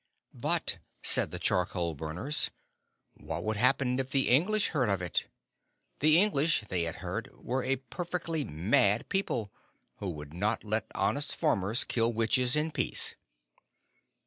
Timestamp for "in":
12.55-12.71